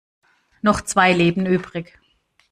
Noch 0.63 0.81
zwei 0.81 1.13
Leben 1.13 1.45
übrig. 1.45 1.99